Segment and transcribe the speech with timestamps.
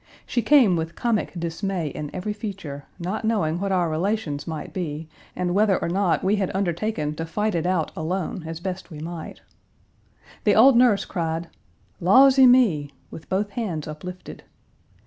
[0.25, 5.07] She came with comic dismay in every feature, not knowing what our relations might be,
[5.35, 8.97] and whether or not we had undertaken to fight it out alone as best we
[8.97, 9.41] might.
[10.43, 11.49] The old nurse cried,
[12.01, 14.41] "Lawsy me!" with both hands uplifted.